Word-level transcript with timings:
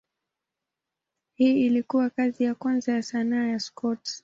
Hii 1.35 1.65
ilikuwa 1.65 2.09
kazi 2.09 2.43
ya 2.43 2.55
kwanza 2.55 2.91
ya 2.93 3.03
sanaa 3.03 3.47
ya 3.47 3.59
Scott. 3.59 4.09